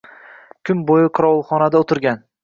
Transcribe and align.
kun 0.69 0.79
bo‘yi 0.91 1.11
qorovulxonada 1.19 1.83
o‘tirgan. 1.85 2.25